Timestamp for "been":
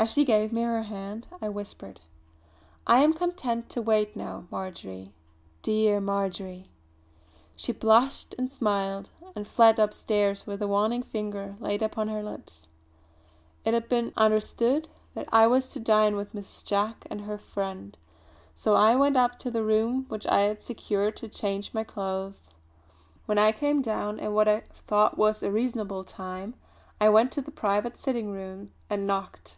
13.88-14.12